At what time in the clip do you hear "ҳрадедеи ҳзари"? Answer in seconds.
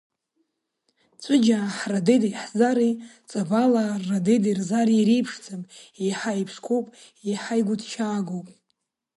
1.77-2.91